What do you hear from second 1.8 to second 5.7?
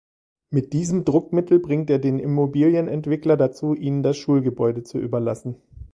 er den Immobilienentwickler dazu ihnen das Schulgebäude zu überlassen.